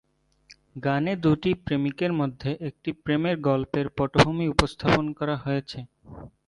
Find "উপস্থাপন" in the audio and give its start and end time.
4.47-5.05